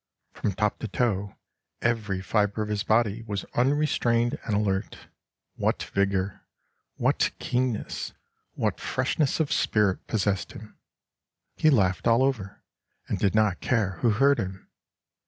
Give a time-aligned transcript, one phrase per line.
[0.33, 1.35] From top to toe
[1.79, 4.97] every fibre of his body was unrestrained and alert.
[5.57, 6.41] What vigor,
[6.95, 8.11] what keenness,
[8.55, 10.75] what freshness of spirit, possessed him!
[11.55, 12.63] He laughed all over,
[13.07, 14.71] and did not care who heard him!